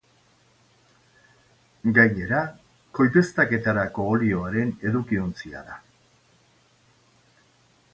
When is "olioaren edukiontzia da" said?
4.15-5.83